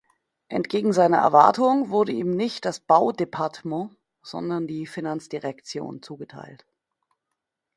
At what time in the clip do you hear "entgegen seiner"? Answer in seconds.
0.47-1.17